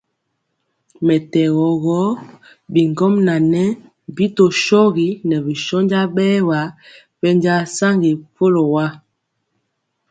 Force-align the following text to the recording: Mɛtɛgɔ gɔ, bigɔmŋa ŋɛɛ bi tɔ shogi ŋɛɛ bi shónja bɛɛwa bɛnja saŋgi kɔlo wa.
Mɛtɛgɔ 1.05 1.67
gɔ, 1.83 1.99
bigɔmŋa 2.71 3.35
ŋɛɛ 3.51 3.65
bi 4.15 4.25
tɔ 4.35 4.45
shogi 4.63 5.07
ŋɛɛ 5.27 5.37
bi 5.45 5.53
shónja 5.65 6.01
bɛɛwa 6.15 6.59
bɛnja 7.19 7.55
saŋgi 7.75 8.11
kɔlo 8.35 8.63
wa. 8.73 8.85